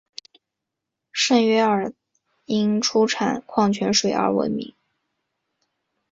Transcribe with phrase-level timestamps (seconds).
[1.11, 1.93] 圣约尔
[2.45, 4.73] 因出产矿泉水而闻名。